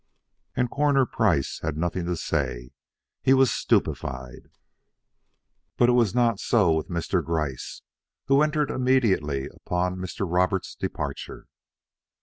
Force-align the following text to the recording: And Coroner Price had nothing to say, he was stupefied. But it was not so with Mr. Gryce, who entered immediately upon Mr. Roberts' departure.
And 0.55 0.71
Coroner 0.71 1.05
Price 1.05 1.59
had 1.59 1.77
nothing 1.77 2.07
to 2.07 2.15
say, 2.17 2.71
he 3.21 3.35
was 3.35 3.51
stupefied. 3.51 4.49
But 5.77 5.89
it 5.89 5.91
was 5.91 6.15
not 6.15 6.39
so 6.39 6.71
with 6.71 6.89
Mr. 6.89 7.23
Gryce, 7.23 7.83
who 8.25 8.41
entered 8.41 8.71
immediately 8.71 9.47
upon 9.53 9.97
Mr. 9.97 10.25
Roberts' 10.27 10.73
departure. 10.73 11.45